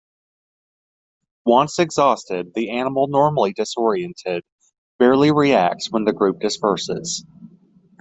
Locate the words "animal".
2.71-3.05